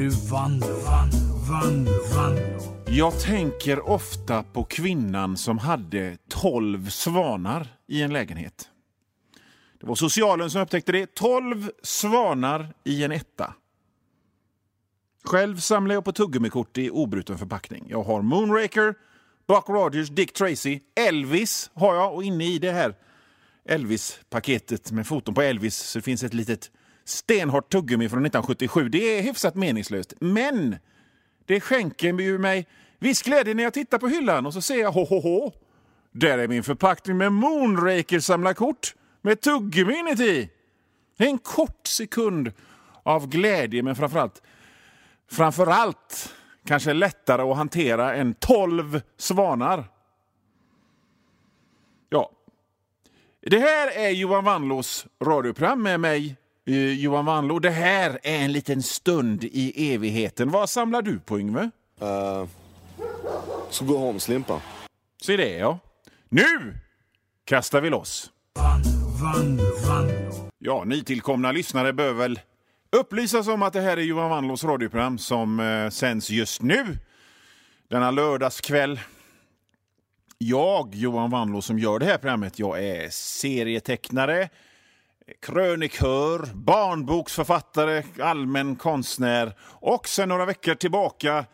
nu 0.00 0.08
Vanlo, 0.08 0.66
Vanlo, 0.66 1.36
Vanlo, 1.50 1.92
Vanlo. 2.14 2.60
Jag 2.86 3.20
tänker 3.20 3.88
ofta 3.88 4.42
på 4.42 4.64
kvinnan 4.64 5.36
som 5.36 5.58
hade 5.58 6.16
tolv 6.28 6.88
svanar 6.88 7.66
i 7.86 8.02
en 8.02 8.12
lägenhet. 8.12 8.68
Det 9.80 9.86
var 9.86 9.94
socialen 9.94 10.50
som 10.50 10.62
upptäckte 10.62 10.92
det. 10.92 11.14
Tolv 11.14 11.70
svanar 11.82 12.74
i 12.84 13.04
en 13.04 13.12
etta. 13.12 13.54
Själv 15.24 15.56
samlar 15.56 15.94
jag 15.94 16.04
på 16.04 16.12
tuggummikort 16.12 16.78
i 16.78 16.90
obruten 16.90 17.38
förpackning. 17.38 17.86
Jag 17.88 18.02
har 18.02 18.22
Moonraker, 18.22 18.94
Buck 19.46 19.68
Rogers, 19.68 20.08
Dick 20.08 20.32
Tracy, 20.32 20.80
Elvis 21.08 21.70
har 21.74 21.94
jag 21.94 22.14
och 22.14 22.24
inne 22.24 22.44
i 22.44 22.58
det 22.58 22.72
här 22.72 22.94
Elvis-paketet 23.68 24.92
med 24.92 25.06
foton 25.06 25.34
på 25.34 25.42
Elvis 25.42 25.76
så 25.76 25.98
det 25.98 26.02
finns 26.02 26.22
ett 26.22 26.34
litet 26.34 26.70
stenhårt 27.10 27.72
tuggummi 27.72 28.08
från 28.08 28.26
1977. 28.26 28.88
Det 28.88 29.18
är 29.18 29.22
hyfsat 29.22 29.54
meningslöst, 29.54 30.14
men 30.20 30.76
det 31.46 31.60
skänker 31.60 32.12
ju 32.12 32.38
mig 32.38 32.66
viss 32.98 33.22
glädje 33.22 33.54
när 33.54 33.62
jag 33.62 33.72
tittar 33.72 33.98
på 33.98 34.08
hyllan 34.08 34.46
och 34.46 34.54
så 34.54 34.60
ser 34.60 34.80
jag 34.80 34.92
ho, 34.92 35.04
ho, 35.04 35.20
ho. 35.20 35.52
Där 36.12 36.38
är 36.38 36.48
min 36.48 36.62
förpackning 36.62 37.16
med 37.16 37.32
Moonraker 37.32 38.20
samlarkort 38.20 38.94
med 39.22 39.40
tuggummi 39.40 39.98
inuti. 39.98 40.50
Det 41.16 41.24
är 41.24 41.28
en 41.28 41.38
kort 41.38 41.86
sekund 41.86 42.52
av 43.02 43.28
glädje, 43.28 43.82
men 43.82 43.96
framförallt, 43.96 44.42
framförallt 45.30 46.34
kanske 46.66 46.92
lättare 46.92 47.42
att 47.42 47.56
hantera 47.56 48.14
än 48.14 48.34
12 48.34 49.00
svanar. 49.16 49.84
Ja. 52.08 52.30
Det 53.40 53.58
här 53.58 53.98
är 53.98 54.10
Johan 54.10 54.44
Wanlås 54.44 55.06
radioprogram 55.24 55.82
med 55.82 56.00
mig, 56.00 56.36
eh, 56.66 56.92
Johan 56.92 57.24
Wanlå. 57.24 57.58
Det 57.58 57.70
här 57.70 58.18
är 58.22 58.44
en 58.44 58.52
liten 58.52 58.82
stund 58.82 59.44
i 59.44 59.94
evigheten. 59.94 60.50
Vad 60.50 60.70
samlar 60.70 61.02
du 61.02 61.18
på, 61.18 61.40
Yngve? 61.40 61.70
Uh, 62.02 62.48
Skogaholmslimpa. 63.70 64.60
Se 65.22 65.36
det, 65.36 65.56
ja. 65.56 65.78
Nu 66.28 66.74
kastar 67.44 67.80
vi 67.80 67.90
loss. 67.90 68.30
Ja, 70.58 70.84
nytillkomna 70.84 71.52
lyssnare 71.52 71.92
bör 71.92 72.12
väl 72.12 72.40
upplysas 72.92 73.48
om 73.48 73.62
att 73.62 73.72
det 73.72 73.80
här 73.80 73.96
är 73.96 74.02
Johan 74.02 74.30
Wanlås 74.30 74.64
radioprogram 74.64 75.18
som 75.18 75.60
eh, 75.60 75.90
sänds 75.90 76.30
just 76.30 76.62
nu, 76.62 76.98
denna 77.88 78.10
lördagskväll. 78.10 79.00
Jag, 80.38 80.94
Johan 80.94 81.30
Wanlå, 81.30 81.62
som 81.62 81.78
gör 81.78 81.98
det 81.98 82.06
här 82.06 82.18
programmet, 82.18 82.58
jag 82.58 82.84
är 82.84 83.08
serietecknare, 83.10 84.48
krönikör, 85.40 86.54
barnboksförfattare, 86.54 88.02
allmän 88.22 88.76
konstnär 88.76 89.54
och 89.62 90.08
sen 90.08 90.28
några 90.28 90.44
veckor 90.44 90.74
tillbaka 90.74 91.44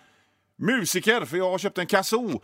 musiker, 0.58 1.24
för 1.24 1.36
jag 1.36 1.50
har 1.50 1.58
köpt 1.58 1.78
en 1.78 1.86
kazoo. 1.86 2.40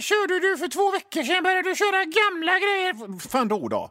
Körde 0.00 0.40
du 0.40 0.58
för 0.58 0.68
två 0.68 0.90
veckor 0.90 1.22
sedan. 1.22 1.42
Började 1.42 1.70
du 1.70 1.76
köra 1.76 2.04
gamla 2.04 2.58
grejer? 2.58 3.18
fan 3.28 3.48
då 3.48 3.68
då? 3.68 3.90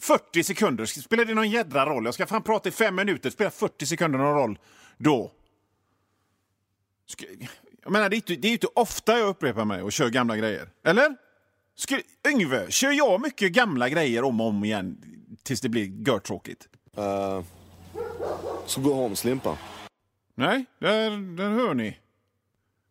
40 0.00 0.44
sekunder, 0.44 0.84
spelar 0.86 1.24
det 1.24 1.34
någon 1.34 1.50
jädra 1.50 1.86
roll? 1.86 2.04
Jag 2.04 2.14
ska 2.14 2.26
fan 2.26 2.42
prata 2.42 2.68
i 2.68 2.72
fem 2.72 2.94
minuter, 2.94 3.30
spelar 3.30 3.50
40 3.50 3.86
sekunder 3.86 4.18
någon 4.18 4.34
roll 4.34 4.58
då? 4.98 5.32
Ska, 7.06 7.26
jag 7.82 7.92
menar, 7.92 8.08
det 8.08 8.14
är, 8.14 8.16
inte, 8.16 8.36
det 8.36 8.48
är 8.48 8.52
inte 8.52 8.66
ofta 8.74 9.18
jag 9.18 9.28
upprepar 9.28 9.64
mig 9.64 9.82
och 9.82 9.92
kör 9.92 10.08
gamla 10.08 10.36
grejer. 10.36 10.68
Eller? 10.84 11.16
Ska, 11.76 12.00
Yngve, 12.28 12.70
kör 12.70 12.92
jag 12.92 13.20
mycket 13.20 13.52
gamla 13.52 13.88
grejer 13.88 14.24
om 14.24 14.40
och 14.40 14.46
om 14.46 14.64
igen 14.64 14.98
tills 15.42 15.60
det 15.60 15.68
blir 15.68 16.08
görtråkigt? 16.08 16.68
Uh, 16.98 17.42
Skogaholmslimpa. 18.66 19.58
Nej, 20.34 20.64
där, 20.78 21.36
där 21.36 21.50
hör 21.50 21.74
ni. 21.74 21.98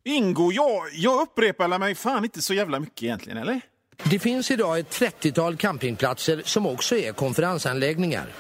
Ingo, 0.04 0.52
jag, 0.52 0.84
jag 0.94 1.22
upprepar 1.22 1.80
mig 1.80 1.96
fan 1.96 2.24
inte 2.24 2.42
så 2.42 2.54
jävla 2.54 2.80
mycket 2.80 3.04
egentligen, 3.04 3.38
eller? 3.38 3.62
Det 4.04 4.20
finns 4.20 4.52
idag 4.52 4.80
ett 4.80 4.90
30-tal 4.90 5.58
campingplatser 5.58 6.42
som 6.46 6.66
också 6.66 6.96
är 6.96 7.14
konferensanläggningar. 7.14 8.34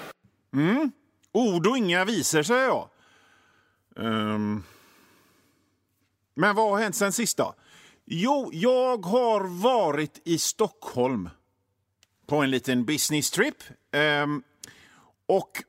Ord 1.31 1.68
och 1.68 1.78
inga 1.78 2.06
visor, 2.06 2.44
säger 2.44 2.68
jag. 2.68 2.90
Ehm. 3.97 4.63
Men 6.35 6.56
vad 6.56 6.69
har 6.72 6.79
hänt 6.79 6.96
sen 6.96 7.12
sist 7.12 7.38
då? 7.38 7.53
Jo, 8.06 8.50
jag 8.53 9.06
har 9.06 9.62
varit 9.62 10.22
i 10.25 10.38
Stockholm 10.38 11.30
på 12.28 12.35
en 12.38 12.51
liten 12.51 12.85
business 12.85 13.31
trip. 13.31 13.56
Ehm, 13.91 14.44
och 15.25 15.63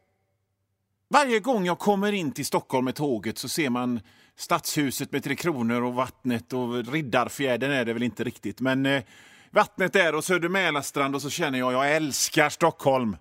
varje 1.08 1.40
gång 1.40 1.66
jag 1.66 1.78
kommer 1.78 2.12
in 2.12 2.32
till 2.32 2.46
Stockholm 2.46 2.84
med 2.84 2.94
tåget 2.94 3.38
så 3.38 3.48
ser 3.48 3.70
man 3.70 4.00
Stadshuset 4.36 5.12
med 5.12 5.24
Tre 5.24 5.36
Kronor 5.36 5.82
och 5.82 5.94
vattnet 5.94 6.52
och 6.52 6.92
Riddarfjärden 6.92 7.70
är 7.70 7.84
det 7.84 7.92
väl 7.92 8.02
inte 8.02 8.24
riktigt. 8.24 8.60
Men 8.60 8.86
eh, 8.86 9.02
vattnet 9.50 9.92
där 9.92 10.14
och 10.14 10.24
Söder 10.24 10.48
Mälarstrand 10.48 11.14
och 11.14 11.22
så 11.22 11.30
känner 11.30 11.58
jag, 11.58 11.72
jag 11.72 11.96
älskar 11.96 12.48
Stockholm. 12.50 13.16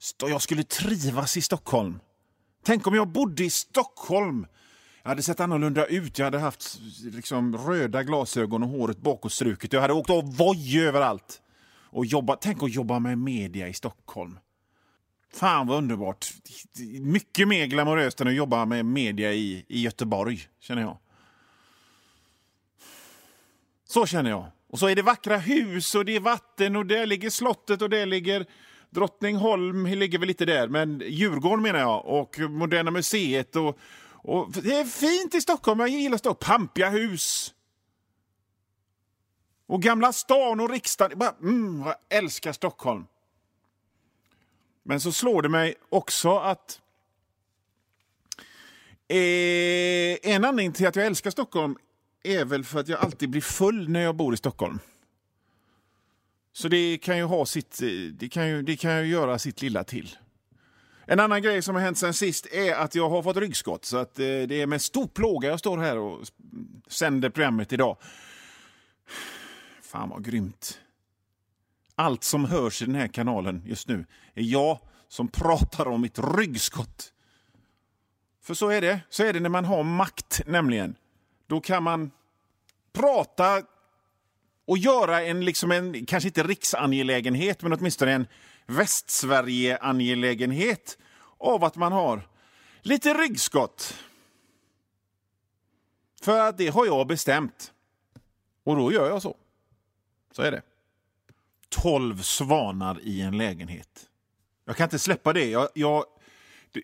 St- 0.00 0.26
Jag 0.28 0.42
skulle 0.42 0.62
trivas 0.62 1.36
i 1.36 1.40
Stockholm. 1.42 2.00
Tänk 2.64 2.86
om 2.86 2.94
jag 2.94 3.08
bodde 3.08 3.44
i 3.44 3.50
Stockholm. 3.50 4.46
Jag 5.02 5.08
hade 5.08 5.22
sett 5.22 5.40
annorlunda 5.40 5.86
ut. 5.86 6.18
Jag 6.18 6.24
hade 6.26 6.38
haft 6.38 6.78
liksom, 7.02 7.56
röda 7.56 8.02
glasögon 8.02 8.62
och 8.62 8.68
håret 8.68 8.98
bakåtstruket. 8.98 9.72
Jag 9.72 9.80
hade 9.80 9.92
åkt 9.92 10.10
av 10.10 10.36
Voi 10.36 10.80
överallt. 10.80 11.40
Och 11.92 12.06
jobba, 12.06 12.36
Tänk 12.36 12.62
att 12.62 12.74
jobba 12.74 12.98
med 12.98 13.18
media 13.18 13.68
i 13.68 13.74
Stockholm. 13.74 14.38
Fan 15.32 15.66
vad 15.66 15.78
underbart. 15.78 16.26
Mycket 17.00 17.48
mer 17.48 17.66
glamoröst 17.66 18.20
än 18.20 18.28
att 18.28 18.34
jobba 18.34 18.64
med 18.64 18.84
media 18.84 19.32
i, 19.32 19.64
i 19.68 19.80
Göteborg, 19.82 20.48
känner 20.60 20.82
jag. 20.82 20.98
Så 23.88 24.06
känner 24.06 24.30
jag. 24.30 24.46
Och 24.68 24.78
så 24.78 24.86
är 24.86 24.96
det 24.96 25.02
vackra 25.02 25.36
hus 25.36 25.94
och 25.94 26.04
det 26.04 26.16
är 26.16 26.20
vatten 26.20 26.76
och 26.76 26.86
där 26.86 27.06
ligger 27.06 27.30
slottet 27.30 27.82
och 27.82 27.90
där 27.90 28.06
ligger 28.06 28.46
Drottningholm, 28.90 29.86
ligger 29.86 30.18
väl 30.18 30.28
lite 30.28 30.44
där, 30.44 30.68
men 30.68 31.02
Djurgården 31.06 31.62
menar 31.62 31.78
jag, 31.78 32.06
och 32.06 32.38
Moderna 32.38 32.90
Museet. 32.90 33.56
Och, 33.56 33.78
och 34.12 34.52
det 34.52 34.74
är 34.74 34.84
fint 34.84 35.34
i 35.34 35.40
Stockholm, 35.40 35.80
jag 35.80 35.88
gillar 35.88 36.18
Stockholm. 36.18 36.58
Pampiga 36.58 36.90
hus. 36.90 37.54
Och 39.66 39.82
Gamla 39.82 40.12
stan 40.12 40.60
och 40.60 40.70
riksdagen. 40.70 41.18
Bara, 41.18 41.34
mm, 41.42 41.82
jag 41.86 41.94
älskar 42.18 42.52
Stockholm. 42.52 43.04
Men 44.90 45.00
så 45.00 45.12
slår 45.12 45.42
det 45.42 45.48
mig 45.48 45.74
också 45.88 46.36
att 46.36 46.80
eh, 49.08 50.32
en 50.32 50.44
anledning 50.44 50.72
till 50.72 50.86
att 50.86 50.96
jag 50.96 51.06
älskar 51.06 51.30
Stockholm 51.30 51.76
är 52.22 52.44
väl 52.44 52.64
för 52.64 52.80
att 52.80 52.88
jag 52.88 53.00
alltid 53.00 53.30
blir 53.30 53.40
full 53.40 53.88
när 53.88 54.00
jag 54.00 54.16
bor 54.16 54.34
i 54.34 54.36
Stockholm. 54.36 54.78
Så 56.52 56.68
det 56.68 56.98
kan 56.98 57.16
ju 57.16 57.24
ha 57.24 57.46
sitt, 57.46 57.82
eh, 57.82 57.88
det 58.12 58.28
kan 58.28 58.48
ju, 58.48 58.62
det 58.62 58.76
kan 58.76 58.98
ju 58.98 59.06
göra 59.06 59.38
sitt 59.38 59.62
lilla 59.62 59.84
till. 59.84 60.16
En 61.04 61.20
annan 61.20 61.42
grej 61.42 61.62
som 61.62 61.74
har 61.74 61.82
hänt 61.82 61.98
sen 61.98 62.14
sist 62.14 62.46
är 62.46 62.74
att 62.74 62.94
jag 62.94 63.10
har 63.10 63.22
fått 63.22 63.36
ryggskott. 63.36 63.84
Så 63.84 63.96
att 63.96 64.18
eh, 64.18 64.24
det 64.24 64.60
är 64.60 64.66
med 64.66 64.82
stor 64.82 65.06
plåga 65.06 65.48
jag 65.48 65.58
står 65.58 65.78
här 65.78 65.98
och 65.98 66.26
sänder 66.88 67.30
programmet 67.30 67.72
idag. 67.72 67.96
Fan 69.82 70.08
vad 70.08 70.24
grymt. 70.24 70.80
Allt 72.00 72.24
som 72.24 72.44
hörs 72.44 72.82
i 72.82 72.84
den 72.84 72.94
här 72.94 73.08
kanalen 73.08 73.62
just 73.66 73.88
nu 73.88 74.06
är 74.34 74.42
jag 74.42 74.78
som 75.08 75.28
pratar 75.28 75.88
om 75.88 76.00
mitt 76.00 76.18
ryggskott. 76.18 77.12
För 78.42 78.54
så 78.54 78.68
är 78.68 78.80
det. 78.80 79.00
Så 79.08 79.24
är 79.24 79.32
det 79.32 79.40
när 79.40 79.48
man 79.48 79.64
har 79.64 79.82
makt, 79.82 80.40
nämligen. 80.46 80.96
Då 81.46 81.60
kan 81.60 81.82
man 81.82 82.10
prata 82.92 83.62
och 84.64 84.78
göra 84.78 85.22
en, 85.22 85.44
liksom 85.44 85.72
en 85.72 86.06
kanske 86.06 86.28
inte 86.28 86.42
riksangelägenhet, 86.42 87.62
men 87.62 87.72
åtminstone 87.72 88.12
en 88.12 88.26
Västsverige-angelägenhet 88.66 90.98
av 91.38 91.64
att 91.64 91.76
man 91.76 91.92
har 91.92 92.28
lite 92.80 93.14
ryggskott. 93.14 93.94
För 96.22 96.48
att 96.48 96.58
det 96.58 96.68
har 96.68 96.86
jag 96.86 97.06
bestämt. 97.06 97.72
Och 98.64 98.76
då 98.76 98.92
gör 98.92 99.08
jag 99.08 99.22
så. 99.22 99.36
Så 100.32 100.42
är 100.42 100.50
det. 100.50 100.62
Tolv 101.70 102.22
svanar 102.22 103.00
i 103.02 103.20
en 103.20 103.38
lägenhet. 103.38 104.06
Jag 104.64 104.76
kan 104.76 104.84
inte 104.84 104.98
släppa 104.98 105.32
det. 105.32 105.50
Jag, 105.50 105.68
jag, 105.74 106.04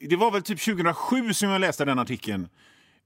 det, 0.00 0.17
var 0.17 0.31
väl 0.31 0.43
typ 0.43 0.61
2007 0.65 1.35
som 1.35 1.49
jag 1.49 1.61
läste 1.61 1.85
den 1.85 1.99
artikeln. 1.99 2.49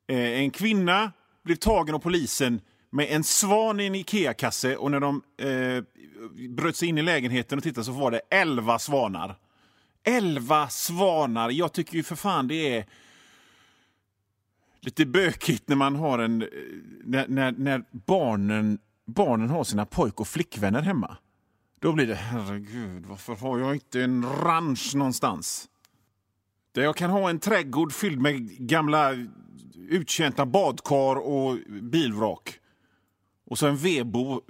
Eh, 0.06 0.16
en 0.18 0.50
kvinna 0.50 1.12
blev 1.42 1.56
tagen 1.56 1.94
av 1.94 1.98
polisen 1.98 2.60
med 2.90 3.06
en 3.10 3.24
svan 3.24 3.80
i 3.80 3.86
en 3.86 3.94
Ikea-kasse 3.94 4.76
och 4.76 4.90
när 4.90 5.00
de 5.00 5.22
eh, 5.38 5.84
bröt 6.48 6.76
sig 6.76 6.88
in 6.88 6.98
i 6.98 7.02
lägenheten 7.02 7.58
och 7.58 7.64
tittade 7.64 7.84
så 7.84 7.92
var 7.92 8.10
det 8.10 8.20
elva 8.30 8.78
svanar. 8.78 9.36
Elva 10.02 10.68
svanar! 10.68 11.50
Jag 11.50 11.72
tycker 11.72 11.94
ju 11.94 12.02
för 12.02 12.16
fan 12.16 12.48
det 12.48 12.76
är 12.76 12.86
lite 14.80 15.06
bökigt 15.06 15.68
när 15.68 15.76
man 15.76 15.96
har 15.96 16.18
en... 16.18 16.42
Eh, 16.42 16.48
när, 17.04 17.28
när, 17.28 17.52
när 17.52 17.84
barnen, 17.90 18.78
barnen 19.06 19.50
har 19.50 19.64
sina 19.64 19.86
pojk 19.86 20.20
och 20.20 20.28
flickvänner 20.28 20.82
hemma. 20.82 21.16
Då 21.82 21.92
blir 21.92 22.06
det, 22.06 22.14
herregud, 22.14 23.06
varför 23.06 23.34
har 23.34 23.58
jag 23.58 23.74
inte 23.74 24.02
en 24.02 24.24
ranch 24.24 24.94
någonstans? 24.94 25.68
Där 26.72 26.82
jag 26.82 26.96
kan 26.96 27.10
ha 27.10 27.30
en 27.30 27.38
trädgård 27.38 27.92
fylld 27.92 28.20
med 28.20 28.50
gamla 28.68 29.28
uttjänta 29.74 30.46
badkar 30.46 31.16
och 31.16 31.58
bilvrak. 31.68 32.60
Och 33.46 33.58
så 33.58 33.66
en 33.66 33.76
vedbo 33.76 34.40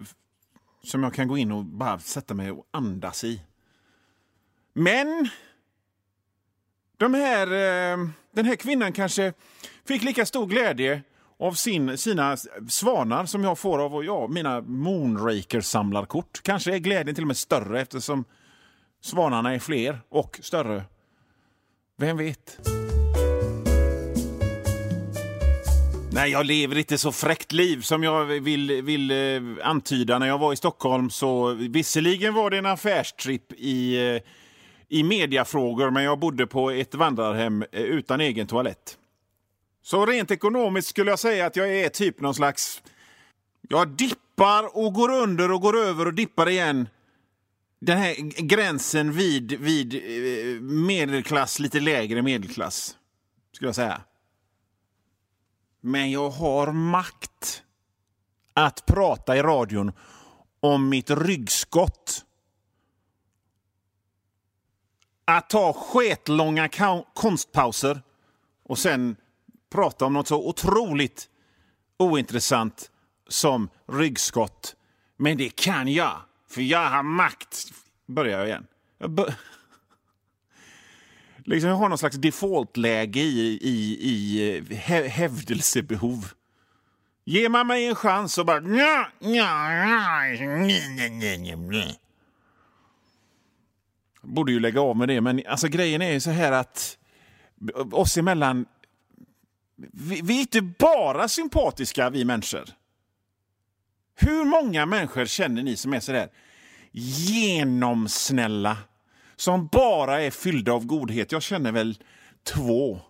som 0.82 1.02
jag 1.02 1.14
kan 1.14 1.28
gå 1.28 1.38
in 1.38 1.52
och 1.52 1.64
bara 1.64 1.98
sätta 1.98 2.34
mig 2.34 2.50
och 2.50 2.66
andas 2.70 3.24
i. 3.24 3.42
Men 4.72 5.28
de 6.96 7.14
här, 7.14 7.46
eh, 7.46 8.08
den 8.32 8.46
här 8.46 8.56
kvinnan 8.56 8.92
kanske 8.92 9.32
fick 9.84 10.02
lika 10.02 10.26
stor 10.26 10.46
glädje 10.46 11.02
av 11.40 11.52
sin, 11.52 11.98
sina 11.98 12.36
svanar 12.68 13.26
som 13.26 13.44
jag 13.44 13.58
får 13.58 13.78
av 13.78 14.04
ja, 14.04 14.28
mina 14.28 14.60
Moonraker-samlarkort. 14.60 16.42
Kanske 16.42 16.74
är 16.74 16.78
glädjen 16.78 17.14
till 17.14 17.24
och 17.24 17.28
med 17.28 17.36
större 17.36 17.80
eftersom 17.80 18.24
svanarna 19.02 19.54
är 19.54 19.58
fler 19.58 20.00
och 20.08 20.40
större. 20.42 20.84
Vem 21.98 22.16
vet? 22.16 22.60
Nej, 26.12 26.30
jag 26.30 26.46
lever 26.46 26.78
inte 26.78 26.98
så 26.98 27.12
fräckt 27.12 27.52
liv 27.52 27.80
som 27.80 28.02
jag 28.02 28.24
vill, 28.24 28.82
vill 28.82 29.10
eh, 29.10 29.42
antyda. 29.68 30.18
När 30.18 30.26
jag 30.26 30.38
var 30.38 30.52
i 30.52 30.56
Stockholm 30.56 31.10
så 31.10 31.52
visserligen 31.52 32.34
var 32.34 32.50
det 32.50 32.58
en 32.58 32.66
affärstripp 32.66 33.52
i, 33.52 34.08
eh, 34.08 34.22
i 34.88 35.02
mediafrågor, 35.02 35.90
men 35.90 36.04
jag 36.04 36.18
bodde 36.18 36.46
på 36.46 36.70
ett 36.70 36.94
vandrarhem 36.94 37.64
eh, 37.72 37.82
utan 37.82 38.20
egen 38.20 38.46
toalett. 38.46 38.96
Så 39.82 40.06
rent 40.06 40.30
ekonomiskt 40.30 40.88
skulle 40.88 41.10
jag 41.10 41.18
säga 41.18 41.46
att 41.46 41.56
jag 41.56 41.76
är 41.76 41.88
typ 41.88 42.20
någon 42.20 42.34
slags... 42.34 42.82
Jag 43.68 43.88
dippar 43.88 44.76
och 44.76 44.94
går 44.94 45.10
under 45.10 45.52
och 45.52 45.60
går 45.60 45.78
över 45.78 46.06
och 46.06 46.14
dippar 46.14 46.48
igen. 46.48 46.88
Den 47.78 47.98
här 47.98 48.14
gränsen 48.42 49.12
vid, 49.12 49.52
vid 49.52 49.94
eh, 49.94 50.60
medelklass, 50.60 51.58
lite 51.58 51.80
lägre 51.80 52.22
medelklass, 52.22 52.96
skulle 53.52 53.68
jag 53.68 53.74
säga. 53.74 54.00
Men 55.80 56.10
jag 56.10 56.30
har 56.30 56.72
makt 56.72 57.62
att 58.52 58.86
prata 58.86 59.36
i 59.36 59.42
radion 59.42 59.92
om 60.60 60.88
mitt 60.88 61.10
ryggskott. 61.10 62.24
Att 65.24 65.50
ta 65.50 65.72
sketlånga 65.72 66.68
konstpauser 67.14 68.02
och 68.62 68.78
sen 68.78 69.16
prata 69.70 70.04
om 70.04 70.12
något 70.12 70.28
så 70.28 70.48
otroligt 70.48 71.28
ointressant 71.98 72.90
som 73.28 73.68
ryggskott. 73.88 74.76
Men 75.16 75.36
det 75.36 75.56
kan 75.56 75.92
jag, 75.92 76.20
för 76.48 76.62
jag 76.62 76.90
har 76.90 77.02
makt. 77.02 77.64
Börjar 78.06 78.38
jag 78.38 78.48
igen. 78.48 78.66
Jag 78.98 79.10
bör... 79.10 79.34
liksom 81.44 81.70
jag 81.70 81.76
har 81.76 81.88
någon 81.88 81.98
slags 81.98 82.16
defaultläge 82.16 83.20
i, 83.20 83.58
i, 83.62 83.98
i 84.00 84.56
eh, 84.56 84.64
hä- 84.76 85.08
hävdelsebehov. 85.08 86.28
Ger 87.24 87.48
man 87.48 87.66
mig 87.66 87.86
en 87.86 87.94
chans 87.94 88.34
så 88.34 88.44
bara... 88.44 88.60
Nja, 88.60 89.06
nja, 89.18 89.70
nja, 89.78 90.48
nja, 90.48 91.08
nja, 91.08 91.36
nja, 91.36 91.56
nja. 91.56 91.94
Borde 94.22 94.52
ju 94.52 94.60
lägga 94.60 94.80
av 94.80 94.96
med 94.96 95.08
det, 95.08 95.20
men 95.20 95.42
alltså 95.46 95.68
grejen 95.68 96.02
är 96.02 96.12
ju 96.12 96.20
så 96.20 96.30
här 96.30 96.52
att 96.52 96.98
oss 97.92 98.16
emellan 98.16 98.66
vi, 99.92 100.20
vi 100.22 100.36
är 100.36 100.40
inte 100.40 100.62
bara 100.62 101.28
sympatiska, 101.28 102.10
vi 102.10 102.24
människor. 102.24 102.64
Hur 104.14 104.44
många 104.44 104.86
människor 104.86 105.26
känner 105.26 105.62
ni 105.62 105.76
som 105.76 105.94
är 105.94 106.00
så 106.00 106.12
där 106.12 106.28
genomsnälla? 106.92 108.76
Som 109.36 109.66
bara 109.66 110.20
är 110.20 110.30
fyllda 110.30 110.72
av 110.72 110.86
godhet? 110.86 111.32
Jag 111.32 111.42
känner 111.42 111.72
väl 111.72 111.98
två. 112.44 113.00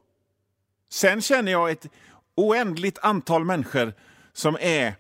Sen 0.91 1.23
känner 1.23 1.53
jag 1.53 1.71
ett 1.71 1.87
oändligt 2.35 2.99
antal 2.99 3.45
människor 3.45 3.95
som 4.33 4.57
är 4.61 4.95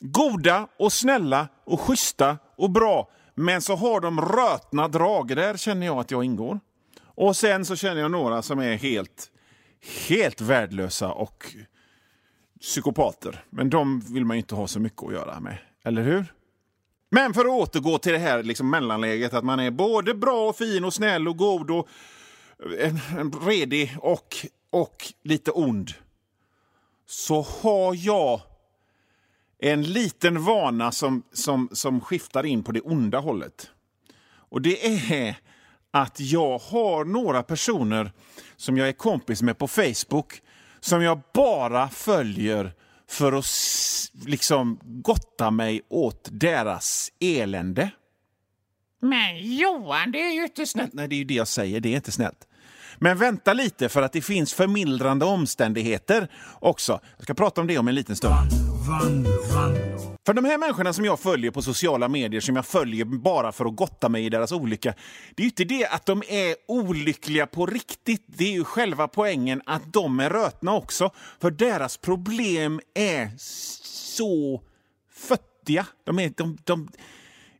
goda 0.00 0.68
och 0.76 0.92
snälla 0.92 1.48
och 1.64 1.80
schyssta 1.80 2.38
och 2.56 2.70
bra. 2.70 3.10
Men 3.34 3.62
så 3.62 3.76
har 3.76 4.00
de 4.00 4.20
rötna 4.20 4.88
drag. 4.88 5.36
Där 5.36 5.56
känner 5.56 5.86
jag 5.86 5.98
att 5.98 6.10
jag 6.10 6.24
ingår. 6.24 6.60
Och 7.00 7.36
sen 7.36 7.64
så 7.64 7.76
känner 7.76 8.00
jag 8.00 8.10
några 8.10 8.42
som 8.42 8.58
är 8.58 8.76
helt 8.76 9.30
helt 10.08 10.40
värdelösa 10.40 11.12
och 11.12 11.54
psykopater. 12.60 13.44
Men 13.50 13.70
de 13.70 14.00
vill 14.00 14.24
man 14.24 14.36
ju 14.36 14.40
inte 14.40 14.54
ha 14.54 14.66
så 14.66 14.80
mycket 14.80 15.02
att 15.02 15.12
göra 15.12 15.40
med, 15.40 15.58
eller 15.84 16.02
hur? 16.02 16.24
Men 17.10 17.34
för 17.34 17.40
att 17.40 17.50
återgå 17.50 17.98
till 17.98 18.12
det 18.12 18.18
här 18.18 18.42
liksom 18.42 18.70
mellanläget, 18.70 19.34
att 19.34 19.44
man 19.44 19.60
är 19.60 19.70
både 19.70 20.14
bra 20.14 20.48
och 20.48 20.56
fin 20.56 20.84
och 20.84 20.94
snäll 20.94 21.28
och 21.28 21.36
god 21.36 21.70
och 21.70 21.88
en, 22.78 23.00
en 23.18 23.32
redig 23.32 23.96
och, 24.00 24.36
och 24.70 25.12
lite 25.22 25.50
ond. 25.50 25.90
Så 27.06 27.42
har 27.42 27.94
jag 28.06 28.40
en 29.58 29.82
liten 29.82 30.44
vana 30.44 30.92
som, 30.92 31.22
som, 31.32 31.68
som 31.72 32.00
skiftar 32.00 32.46
in 32.46 32.62
på 32.62 32.72
det 32.72 32.80
onda 32.80 33.18
hållet. 33.18 33.70
Och 34.28 34.62
det 34.62 34.86
är 34.86 35.36
att 35.90 36.20
jag 36.20 36.58
har 36.58 37.04
några 37.04 37.42
personer 37.42 38.12
som 38.56 38.76
jag 38.76 38.88
är 38.88 38.92
kompis 38.92 39.42
med 39.42 39.58
på 39.58 39.68
Facebook 39.68 40.42
som 40.80 41.02
jag 41.02 41.20
bara 41.34 41.88
följer 41.88 42.72
för 43.08 43.32
att 43.32 43.46
liksom 44.26 44.80
gotta 44.82 45.50
mig 45.50 45.82
åt 45.88 46.28
deras 46.32 47.12
elände. 47.20 47.90
Men 49.00 49.56
Johan, 49.56 50.12
det 50.12 50.22
är 50.22 50.32
ju 50.32 50.42
inte 50.42 50.66
snällt. 50.66 50.92
Nej, 50.92 51.08
det 51.08 51.14
är 51.14 51.18
ju 51.18 51.24
det 51.24 51.34
jag 51.34 51.48
säger. 51.48 51.80
Det 51.80 51.88
är 51.88 51.96
inte 51.96 52.12
snällt. 52.12 52.47
Men 53.00 53.18
vänta 53.18 53.52
lite, 53.52 53.88
för 53.88 54.02
att 54.02 54.12
det 54.12 54.22
finns 54.22 54.54
förmildrande 54.54 55.24
omständigheter 55.24 56.28
också. 56.60 57.00
Jag 57.16 57.24
ska 57.24 57.34
prata 57.34 57.60
om 57.60 57.66
det 57.66 57.78
om 57.78 57.88
en 57.88 57.94
liten 57.94 58.16
stund. 58.16 58.34
Vanlo, 58.88 59.30
vanlo, 59.54 60.16
För 60.26 60.34
de 60.34 60.44
här 60.44 60.58
människorna 60.58 60.92
som 60.92 61.04
jag 61.04 61.20
följer 61.20 61.50
på 61.50 61.62
sociala 61.62 62.08
medier, 62.08 62.40
som 62.40 62.56
jag 62.56 62.66
följer 62.66 63.04
bara 63.04 63.52
för 63.52 63.64
att 63.64 63.76
gotta 63.76 64.08
mig 64.08 64.26
i 64.26 64.28
deras 64.28 64.52
olycka, 64.52 64.94
det 65.34 65.42
är 65.42 65.44
ju 65.44 65.48
inte 65.48 65.64
det 65.64 65.86
att 65.86 66.06
de 66.06 66.22
är 66.28 66.54
olyckliga 66.68 67.46
på 67.46 67.66
riktigt. 67.66 68.24
Det 68.26 68.44
är 68.44 68.52
ju 68.52 68.64
själva 68.64 69.08
poängen 69.08 69.62
att 69.66 69.92
de 69.92 70.20
är 70.20 70.30
rötna 70.30 70.74
också. 70.74 71.10
För 71.40 71.50
deras 71.50 71.96
problem 71.96 72.80
är 72.94 73.30
så 73.38 74.62
föttiga. 75.12 75.86
De, 76.04 76.18
är, 76.18 76.32
de, 76.36 76.58
de, 76.64 76.88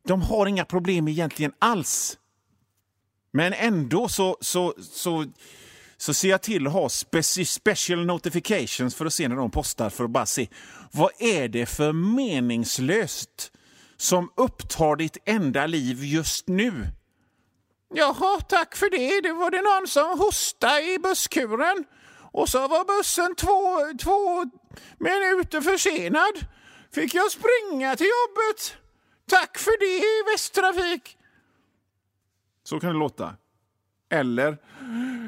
de 0.09 0.23
har 0.23 0.47
inga 0.47 0.65
problem 0.65 1.09
egentligen 1.09 1.53
alls. 1.59 2.19
Men 3.39 3.53
ändå 3.53 4.09
så, 4.09 4.37
så, 4.41 4.75
så, 4.93 5.25
så 5.97 6.15
ser 6.15 6.29
jag 6.29 6.43
till 6.43 6.67
att 6.67 6.73
ha 6.73 6.89
speci- 6.89 7.45
special 7.45 8.07
notifications 8.07 8.95
för 8.95 9.07
att 9.07 9.15
se 9.15 9.29
när 9.29 9.37
de 9.37 9.51
postar, 9.51 9.91
för 9.91 10.05
att 10.05 10.11
bara 10.11 10.27
se 10.27 10.49
vad 10.93 11.11
är 11.19 11.49
det 11.49 11.67
för 11.67 11.93
meningslöst 11.93 13.53
som 13.97 14.33
upptar 14.37 14.97
ditt 14.97 15.17
enda 15.25 15.67
liv 15.67 16.05
just 16.05 16.49
nu? 16.49 16.87
Jaha, 17.95 18.41
tack 18.41 18.77
för 18.77 18.91
det. 18.91 19.21
Det 19.21 19.33
var 19.33 19.51
det 19.51 19.63
någon 19.63 19.89
som 19.89 20.19
hostade 20.19 20.95
i 20.95 20.99
busskuren. 20.99 21.85
Och 22.33 22.49
så 22.49 22.69
var 22.69 22.85
bussen 22.85 23.35
två, 23.35 23.99
två 24.05 24.45
minuter 24.99 25.61
försenad. 25.61 26.47
Fick 26.95 27.15
jag 27.15 27.31
springa 27.31 27.97
till 27.97 28.07
jobbet. 28.07 28.77
Tack 29.31 29.59
för 29.59 29.79
det, 29.81 30.31
Västtrafik. 30.33 31.18
Så 32.69 32.81
kan 32.81 32.93
det 32.93 32.99
låta. 32.99 33.37
Eller 34.11 34.59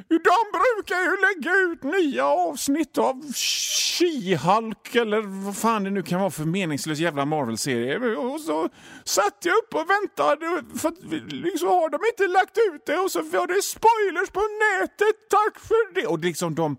de 0.08 0.38
brukar 0.52 1.00
ju 1.00 1.16
lägga 1.20 1.56
ut 1.56 1.82
nya 1.82 2.26
avsnitt 2.26 2.98
av 2.98 3.32
She-Hulk 3.32 4.96
eller 4.96 5.20
vad 5.44 5.56
fan 5.56 5.84
det 5.84 5.90
nu 5.90 6.02
kan 6.02 6.20
vara 6.20 6.30
för 6.30 6.44
meningslös 6.44 6.98
jävla 6.98 7.24
Marvel-serie. 7.24 8.16
Och 8.16 8.40
så 8.40 8.68
satt 9.04 9.44
jag 9.44 9.56
upp 9.56 9.74
och 9.74 9.90
väntade 9.90 10.64
för 10.78 10.88
att 10.88 11.02
liksom 11.32 11.68
har 11.68 11.90
de 11.90 12.00
inte 12.12 12.26
lagt 12.26 12.58
ut 12.58 12.86
det 12.86 12.96
och 12.96 13.10
så 13.10 13.22
var 13.22 13.46
det 13.46 13.62
spoilers 13.62 14.30
på 14.30 14.40
nätet. 14.40 15.28
Tack 15.30 15.60
för 15.60 15.94
det! 15.94 16.06
Och 16.06 16.18
liksom 16.18 16.54
de 16.54 16.76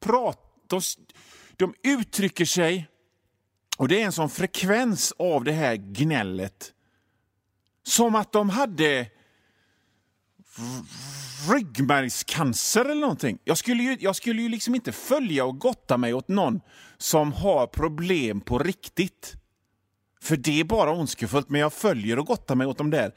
pratar, 0.00 0.80
de 1.56 1.74
uttrycker 1.82 2.44
sig 2.44 2.88
och 3.78 3.88
det 3.88 4.00
är 4.00 4.04
en 4.04 4.12
sån 4.12 4.30
frekvens 4.30 5.12
av 5.18 5.44
det 5.44 5.52
här 5.52 5.76
gnället. 5.76 6.72
Som 7.82 8.14
att 8.14 8.32
de 8.32 8.50
hade 8.50 9.10
ryggmärgscancer 11.50 12.84
eller 12.84 13.00
någonting. 13.00 13.38
Jag 13.44 13.58
skulle, 13.58 13.82
ju, 13.82 13.96
jag 14.00 14.16
skulle 14.16 14.42
ju 14.42 14.48
liksom 14.48 14.74
inte 14.74 14.92
följa 14.92 15.44
och 15.44 15.58
gotta 15.58 15.96
mig 15.96 16.14
åt 16.14 16.28
någon 16.28 16.60
som 16.98 17.32
har 17.32 17.66
problem 17.66 18.40
på 18.40 18.58
riktigt. 18.58 19.32
För 20.22 20.36
det 20.36 20.60
är 20.60 20.64
bara 20.64 20.92
ondskefullt, 20.92 21.48
men 21.48 21.60
jag 21.60 21.72
följer 21.72 22.18
och 22.18 22.26
gottar 22.26 22.54
mig 22.54 22.66
åt 22.66 22.78
de 22.78 22.90
där 22.90 23.14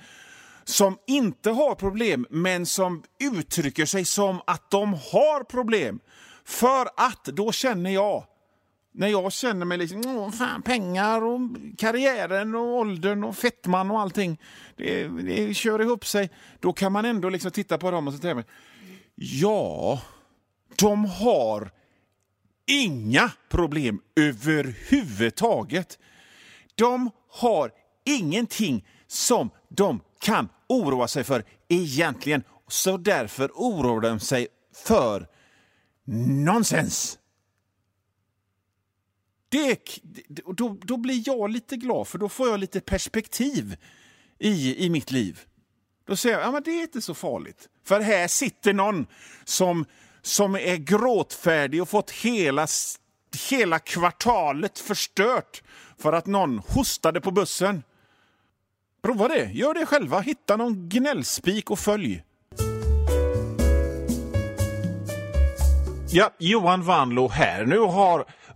som 0.69 0.97
inte 1.07 1.49
har 1.49 1.75
problem, 1.75 2.25
men 2.29 2.65
som 2.65 3.03
uttrycker 3.19 3.85
sig 3.85 4.05
som 4.05 4.41
att 4.47 4.71
de 4.71 4.93
har 4.93 5.43
problem. 5.43 5.99
För 6.45 6.87
att 6.97 7.25
då 7.25 7.51
känner 7.51 7.89
jag, 7.89 8.23
när 8.97 9.07
jag 9.07 9.33
känner 9.33 9.65
mig 9.65 9.77
liksom, 9.77 10.01
Åh, 10.05 10.31
fan, 10.31 10.61
pengar 10.61 11.23
och 11.23 11.39
karriären 11.77 12.55
och 12.55 12.61
åldern 12.61 13.23
och 13.23 13.37
fettman 13.37 13.91
och 13.91 13.99
allting, 13.99 14.41
det, 14.75 15.07
det 15.07 15.53
kör 15.53 15.81
ihop 15.81 16.05
sig. 16.05 16.29
Då 16.59 16.73
kan 16.73 16.91
man 16.91 17.05
ändå 17.05 17.29
liksom 17.29 17.51
titta 17.51 17.77
på 17.77 17.91
dem 17.91 18.07
och 18.07 18.13
säga, 18.13 18.43
ja, 19.15 20.01
de 20.75 21.05
har 21.05 21.71
inga 22.67 23.31
problem 23.49 24.01
överhuvudtaget. 24.15 25.99
De 26.75 27.09
har 27.29 27.71
ingenting 28.05 28.87
som 29.07 29.49
de 29.69 30.01
kan 30.19 30.49
oroa 30.67 31.07
sig 31.07 31.23
för 31.23 31.43
egentligen. 31.67 32.43
Så 32.67 32.97
därför 32.97 33.51
oroar 33.53 34.01
de 34.01 34.19
sig 34.19 34.47
för 34.85 35.27
nonsens. 36.45 37.17
Det, 39.49 39.99
då, 40.55 40.77
då 40.81 40.97
blir 40.97 41.23
jag 41.25 41.49
lite 41.49 41.77
glad, 41.77 42.07
för 42.07 42.17
då 42.17 42.29
får 42.29 42.49
jag 42.49 42.59
lite 42.59 42.81
perspektiv 42.81 43.75
i, 44.39 44.85
i 44.85 44.89
mitt 44.89 45.11
liv. 45.11 45.39
Då 46.07 46.15
säger 46.15 46.37
jag, 46.37 46.47
ja 46.47 46.51
men 46.51 46.63
det 46.63 46.71
är 46.71 46.81
inte 46.81 47.01
så 47.01 47.13
farligt. 47.13 47.69
För 47.85 47.99
här 47.99 48.27
sitter 48.27 48.73
någon 48.73 49.07
som, 49.43 49.85
som 50.21 50.55
är 50.55 50.75
gråtfärdig 50.75 51.81
och 51.81 51.89
fått 51.89 52.11
hela, 52.11 52.67
hela 53.49 53.79
kvartalet 53.79 54.79
förstört 54.79 55.63
för 55.97 56.13
att 56.13 56.25
någon 56.25 56.57
hostade 56.57 57.21
på 57.21 57.31
bussen. 57.31 57.83
Prova 59.01 59.27
det, 59.27 59.51
gör 59.51 59.73
det 59.73 59.85
själva. 59.85 60.19
Hitta 60.19 60.57
någon 60.57 60.89
gnällspik 60.89 61.71
och 61.71 61.79
följ. 61.79 62.23
Ja, 66.11 66.33
Johan 66.37 66.83
Vanlo 66.83 67.27
här. 67.27 67.65
Nu 67.65 67.79
har 67.79 68.25